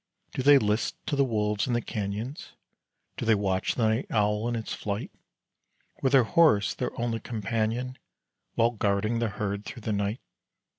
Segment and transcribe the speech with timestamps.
[0.33, 2.53] Do they list to the wolves in the canyons?
[3.17, 5.11] Do they watch the night owl in its flight,
[6.01, 7.99] With their horse their only companion
[8.55, 10.19] While guarding the herd through the night?